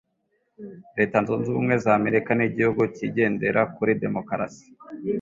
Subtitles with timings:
[0.97, 4.65] Reta zunzubumwe zamerika nigihugu kigendera kuri demokarasi.